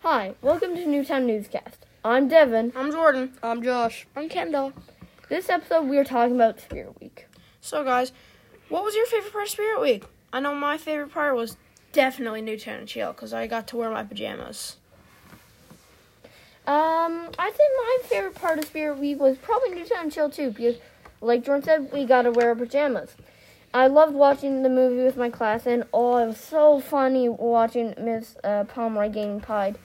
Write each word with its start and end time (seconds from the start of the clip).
Hi, 0.00 0.34
welcome 0.40 0.74
to 0.74 0.86
Newtown 0.86 1.26
Newscast. 1.26 1.84
I'm 2.02 2.28
Devin. 2.28 2.72
I'm 2.74 2.90
Jordan. 2.90 3.34
I'm 3.42 3.62
Josh. 3.62 4.06
I'm 4.16 4.30
Kendall. 4.30 4.72
This 5.28 5.50
episode 5.50 5.82
we 5.82 5.98
are 5.98 6.04
talking 6.04 6.34
about 6.34 6.60
Spirit 6.60 6.98
Week. 6.98 7.26
So, 7.60 7.84
guys, 7.84 8.12
what 8.70 8.84
was 8.84 8.94
your 8.94 9.04
favorite 9.04 9.32
part 9.32 9.44
of 9.44 9.50
Spirit 9.50 9.82
Week? 9.82 10.04
I 10.32 10.40
know 10.40 10.54
my 10.54 10.78
favorite 10.78 11.12
part 11.12 11.36
was 11.36 11.58
definitely 11.92 12.40
Newtown 12.40 12.78
and 12.78 12.88
Chill 12.88 13.12
because 13.12 13.34
I 13.34 13.46
got 13.46 13.68
to 13.68 13.76
wear 13.76 13.90
my 13.90 14.02
pajamas. 14.02 14.76
Um, 16.66 17.28
I 17.38 17.50
think 17.50 17.70
my 17.76 17.98
favorite 18.04 18.34
part 18.34 18.58
of 18.58 18.64
Spirit 18.64 18.98
Week 18.98 19.20
was 19.20 19.36
probably 19.36 19.74
Newtown 19.74 20.08
Chill 20.08 20.30
too, 20.30 20.52
because, 20.52 20.76
like 21.20 21.44
Jordan 21.44 21.64
said, 21.64 21.92
we 21.92 22.06
got 22.06 22.22
to 22.22 22.30
wear 22.30 22.48
our 22.48 22.54
pajamas. 22.54 23.14
I 23.74 23.86
loved 23.86 24.14
watching 24.14 24.62
the 24.62 24.68
movie 24.68 25.02
with 25.02 25.16
my 25.16 25.30
class, 25.30 25.66
and 25.66 25.84
oh, 25.94 26.18
it 26.18 26.26
was 26.26 26.36
so 26.38 26.80
funny 26.80 27.28
watching 27.28 27.94
Miss 27.98 28.36
uh, 28.44 28.64
Pomeroy 28.64 29.08
getting 29.08 29.40
pied. 29.40 29.78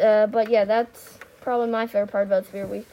Uh, 0.00 0.28
but 0.28 0.50
yeah, 0.50 0.64
that's 0.64 1.18
probably 1.40 1.68
my 1.68 1.86
favorite 1.86 2.12
part 2.12 2.28
about 2.28 2.46
Spirit 2.46 2.70
Week. 2.70 2.86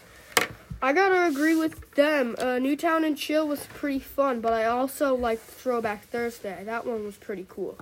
I 0.82 0.94
gotta 0.94 1.28
agree 1.28 1.56
with 1.56 1.94
them. 1.94 2.36
Uh, 2.40 2.58
Newtown 2.58 3.04
and 3.04 3.16
Chill 3.16 3.48
was 3.48 3.68
pretty 3.76 4.00
fun, 4.00 4.42
but 4.42 4.52
I 4.52 4.66
also 4.66 5.14
liked 5.14 5.44
Throwback 5.44 6.06
Thursday. 6.06 6.64
That 6.64 6.88
one 6.88 7.04
was 7.06 7.18
pretty 7.18 7.46
cool. 7.48 7.78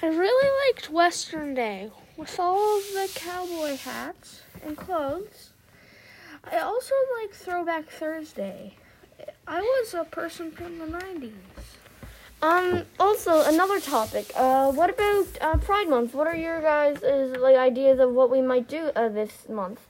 I 0.00 0.06
really 0.06 0.68
liked 0.68 0.90
Western 0.90 1.54
Day 1.54 1.90
with 2.16 2.38
all 2.38 2.78
of 2.78 2.84
the 2.94 3.10
cowboy 3.16 3.76
hats 3.76 4.42
and 4.64 4.76
clothes. 4.76 5.50
I 6.44 6.58
also 6.58 6.94
like 7.20 7.32
Throwback 7.32 7.88
Thursday. 7.88 8.76
I 9.52 9.60
was 9.60 9.92
a 9.92 10.04
person 10.04 10.50
from 10.50 10.78
the 10.78 10.86
90s. 10.86 11.32
Um. 12.40 12.84
Also, 12.98 13.42
another 13.42 13.78
topic. 13.80 14.32
Uh, 14.34 14.72
what 14.72 14.88
about 14.88 15.26
uh, 15.42 15.56
Pride 15.58 15.90
Month? 15.90 16.14
What 16.14 16.26
are 16.26 16.34
your 16.34 16.62
guys' 16.62 17.02
like 17.38 17.56
ideas 17.56 18.00
of 18.00 18.12
what 18.12 18.30
we 18.30 18.40
might 18.40 18.66
do 18.66 18.90
uh, 18.96 19.10
this 19.10 19.46
month? 19.50 19.80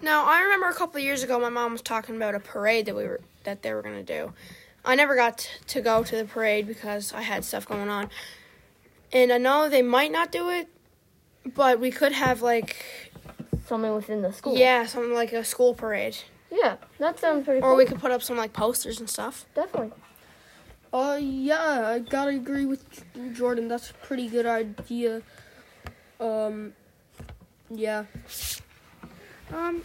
Now, 0.00 0.24
I 0.24 0.40
remember 0.40 0.68
a 0.68 0.74
couple 0.74 0.98
of 0.98 1.02
years 1.04 1.24
ago, 1.24 1.40
my 1.40 1.48
mom 1.48 1.72
was 1.72 1.82
talking 1.82 2.14
about 2.14 2.36
a 2.36 2.40
parade 2.40 2.86
that 2.86 2.94
we 2.94 3.02
were 3.02 3.20
that 3.42 3.62
they 3.62 3.74
were 3.74 3.82
gonna 3.82 4.04
do. 4.04 4.32
I 4.84 4.94
never 4.94 5.16
got 5.16 5.50
to 5.66 5.80
go 5.80 6.04
to 6.04 6.16
the 6.16 6.24
parade 6.24 6.66
because 6.68 7.12
I 7.12 7.22
had 7.22 7.44
stuff 7.44 7.66
going 7.66 7.88
on, 7.88 8.08
and 9.12 9.32
I 9.32 9.38
know 9.38 9.68
they 9.68 9.82
might 9.82 10.12
not 10.12 10.30
do 10.30 10.48
it, 10.48 10.68
but 11.44 11.80
we 11.80 11.90
could 11.90 12.12
have 12.12 12.40
like 12.40 12.76
Something 13.66 13.94
within 13.94 14.22
the 14.22 14.32
school. 14.32 14.56
yeah, 14.56 14.86
something 14.86 15.12
like 15.12 15.32
a 15.32 15.44
school 15.44 15.74
parade, 15.74 16.16
Yeah, 16.52 16.76
that 16.98 17.18
sounds 17.18 17.46
pretty 17.46 17.62
cool. 17.62 17.70
or 17.70 17.76
we 17.76 17.86
could 17.86 17.98
put 17.98 18.10
up 18.10 18.22
some 18.22 18.36
like 18.36 18.52
posters 18.52 19.00
and 19.00 19.08
stuff. 19.08 19.46
definitely. 19.54 19.92
Uh, 20.92 21.18
yeah, 21.18 21.88
I 21.88 21.98
gotta 22.00 22.32
agree 22.32 22.66
with 22.66 22.84
Jordan. 23.32 23.66
That's 23.68 23.90
a 23.90 23.94
pretty 23.94 24.28
good 24.28 24.44
idea. 24.44 25.22
Um, 26.20 26.74
yeah. 27.70 28.04
Um, 29.50 29.82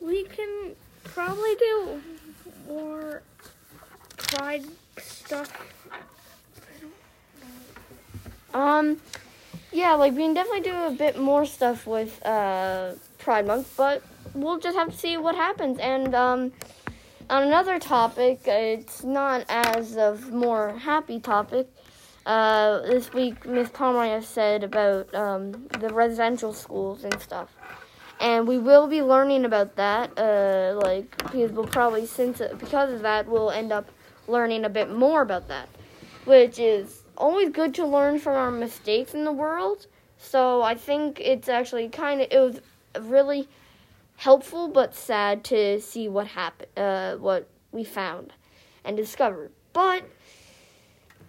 we 0.00 0.22
can 0.22 0.76
probably 1.02 1.56
do 1.56 2.00
more 2.68 3.22
pride 4.16 4.64
stuff. 4.98 5.50
Um, 8.54 9.00
yeah, 9.72 9.94
like 9.94 10.12
we 10.12 10.22
can 10.22 10.34
definitely 10.34 10.60
do 10.60 10.74
a 10.74 10.92
bit 10.92 11.18
more 11.18 11.44
stuff 11.44 11.86
with 11.88 12.24
uh 12.24 12.92
Pride 13.18 13.46
Month, 13.48 13.74
but 13.76 14.02
we'll 14.36 14.58
just 14.58 14.76
have 14.76 14.90
to 14.90 14.96
see 14.96 15.16
what 15.16 15.34
happens. 15.34 15.78
And 15.78 16.14
um, 16.14 16.52
on 17.28 17.42
another 17.42 17.78
topic, 17.78 18.40
it's 18.46 19.02
not 19.02 19.44
as 19.48 19.96
of 19.96 20.32
more 20.32 20.78
happy 20.78 21.18
topic. 21.18 21.68
Uh, 22.24 22.80
this 22.80 23.12
week, 23.12 23.46
Miss 23.46 23.68
Pomeroy 23.70 24.20
said 24.20 24.64
about 24.64 25.14
um, 25.14 25.68
the 25.78 25.88
residential 25.92 26.52
schools 26.52 27.04
and 27.04 27.20
stuff, 27.20 27.50
and 28.20 28.48
we 28.48 28.58
will 28.58 28.88
be 28.88 29.00
learning 29.00 29.44
about 29.44 29.76
that. 29.76 30.18
Uh, 30.18 30.76
like 30.82 31.16
because 31.18 31.52
we'll 31.52 31.66
probably 31.66 32.04
since 32.04 32.42
because 32.58 32.92
of 32.92 33.02
that, 33.02 33.28
we'll 33.28 33.50
end 33.50 33.72
up 33.72 33.88
learning 34.26 34.64
a 34.64 34.68
bit 34.68 34.90
more 34.90 35.22
about 35.22 35.46
that, 35.46 35.68
which 36.24 36.58
is 36.58 37.02
always 37.16 37.50
good 37.50 37.72
to 37.74 37.86
learn 37.86 38.18
from 38.18 38.34
our 38.34 38.50
mistakes 38.50 39.14
in 39.14 39.24
the 39.24 39.32
world. 39.32 39.86
So 40.18 40.62
I 40.62 40.74
think 40.74 41.20
it's 41.20 41.48
actually 41.48 41.88
kind 41.90 42.20
of 42.20 42.28
it 42.32 42.40
was 42.40 42.60
really 43.08 43.48
helpful 44.16 44.68
but 44.68 44.94
sad 44.94 45.44
to 45.44 45.80
see 45.80 46.08
what 46.08 46.26
happened, 46.28 46.68
uh, 46.76 47.16
what 47.16 47.48
we 47.72 47.84
found 47.84 48.32
and 48.84 48.96
discovered. 48.96 49.50
But 49.72 50.04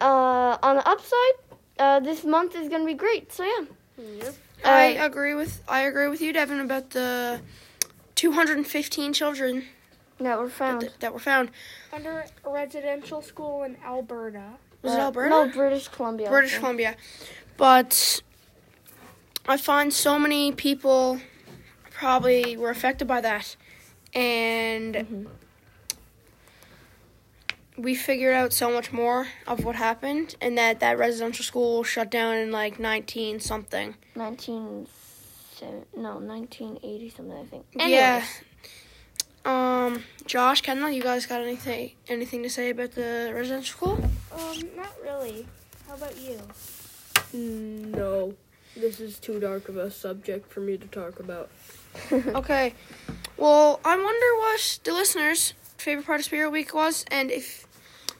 uh, 0.00 0.56
on 0.62 0.76
the 0.76 0.88
upside, 0.88 1.34
uh, 1.78 2.00
this 2.00 2.24
month 2.24 2.54
is 2.56 2.68
gonna 2.68 2.84
be 2.86 2.94
great. 2.94 3.32
So 3.32 3.44
yeah. 3.44 4.30
I 4.64 4.96
Uh, 4.96 5.06
agree 5.06 5.34
with 5.34 5.62
I 5.68 5.82
agree 5.82 6.08
with 6.08 6.20
you, 6.20 6.32
Devin, 6.32 6.60
about 6.60 6.90
the 6.90 7.40
215 8.14 9.12
children 9.12 9.64
that 10.18 10.38
were 10.38 10.50
found. 10.50 10.90
that 11.00 11.12
were 11.12 11.18
found. 11.18 11.50
Under 11.92 12.24
a 12.44 12.50
residential 12.50 13.22
school 13.22 13.62
in 13.64 13.76
Alberta. 13.84 14.54
Was 14.82 14.94
it 14.94 14.98
Uh, 14.98 15.02
Alberta? 15.02 15.30
No, 15.30 15.48
British 15.48 15.88
Columbia. 15.88 16.28
British. 16.28 16.58
Columbia. 16.58 16.96
But 17.56 18.22
I 19.46 19.56
find 19.56 19.92
so 19.92 20.18
many 20.18 20.52
people 20.52 21.20
probably 21.98 22.56
were 22.56 22.70
affected 22.70 23.06
by 23.08 23.20
that. 23.20 23.56
And 24.14 24.94
Mhm. 24.94 25.26
we 27.76 27.94
figured 27.94 28.34
out 28.34 28.52
so 28.52 28.70
much 28.70 28.92
more 28.92 29.26
of 29.46 29.64
what 29.64 29.76
happened 29.76 30.34
and 30.40 30.56
that 30.56 30.80
that 30.80 30.96
residential 30.98 31.44
school 31.44 31.82
shut 31.84 32.10
down 32.10 32.36
in 32.36 32.50
like 32.52 32.78
19 32.78 33.40
something. 33.40 33.94
19 34.14 34.86
se- 35.54 35.84
no 35.96 36.18
1980 36.18 37.10
something 37.10 37.36
I 37.36 37.44
think. 37.46 37.66
Yeah. 37.74 38.24
Um 39.44 40.04
Josh, 40.26 40.60
Kendall, 40.62 40.90
you 40.90 41.02
guys 41.02 41.26
got 41.26 41.40
anything 41.40 41.92
anything 42.08 42.42
to 42.44 42.50
say 42.50 42.70
about 42.70 42.92
the 42.92 43.32
residential 43.34 43.76
school? 43.76 44.10
Um, 44.32 44.56
not 44.76 44.92
really. 45.02 45.46
How 45.88 45.94
about 45.94 46.16
you? 46.16 46.38
No, 47.32 48.34
this 48.80 49.00
is 49.00 49.18
too 49.18 49.40
dark 49.40 49.68
of 49.68 49.76
a 49.76 49.90
subject 49.90 50.50
for 50.50 50.60
me 50.60 50.76
to 50.76 50.86
talk 50.86 51.20
about. 51.20 51.50
okay. 52.12 52.74
Well, 53.36 53.80
I 53.84 53.96
wonder 53.96 54.36
what 54.38 54.78
the 54.84 54.92
listeners' 54.92 55.54
favorite 55.76 56.06
part 56.06 56.20
of 56.20 56.26
Spirit 56.26 56.50
Week 56.50 56.74
was, 56.74 57.04
and 57.10 57.30
if 57.30 57.66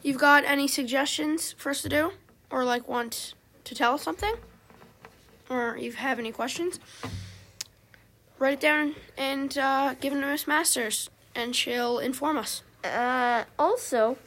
you've 0.03 0.17
got 0.17 0.43
any 0.45 0.67
suggestions 0.67 1.53
for 1.57 1.69
us 1.71 1.81
to 1.81 1.89
do, 1.89 2.11
or 2.49 2.63
like 2.63 2.87
want 2.87 3.33
to 3.63 3.75
tell 3.75 3.93
us 3.93 4.01
something, 4.01 4.35
or 5.49 5.77
you 5.77 5.91
have 5.93 6.19
any 6.19 6.31
questions, 6.31 6.79
write 8.37 8.53
it 8.53 8.59
down 8.59 8.95
and 9.17 9.57
uh, 9.57 9.95
give 9.99 10.13
it 10.13 10.19
to 10.19 10.25
Miss 10.25 10.47
Masters, 10.47 11.09
and 11.35 11.55
she'll 11.55 11.99
inform 11.99 12.37
us. 12.37 12.63
uh, 12.83 13.43
also, 13.57 14.17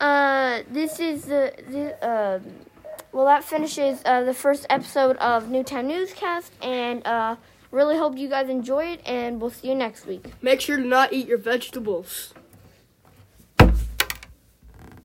uh, 0.00 0.62
this 0.70 1.00
is 1.00 1.24
the, 1.24 1.52
the 1.68 2.08
um, 2.08 2.42
well, 3.16 3.24
that 3.24 3.44
finishes 3.44 4.02
uh, 4.04 4.24
the 4.24 4.34
first 4.34 4.66
episode 4.68 5.16
of 5.16 5.48
Newtown 5.48 5.88
Newscast, 5.88 6.52
and 6.60 7.04
uh, 7.06 7.36
really 7.70 7.96
hope 7.96 8.18
you 8.18 8.28
guys 8.28 8.50
enjoy 8.50 8.84
it, 8.92 9.00
and 9.06 9.40
we'll 9.40 9.48
see 9.48 9.68
you 9.68 9.74
next 9.74 10.06
week. 10.06 10.26
Make 10.42 10.60
sure 10.60 10.76
to 10.76 10.84
not 10.84 11.14
eat 11.14 11.26
your 11.26 11.38
vegetables. 11.38 12.34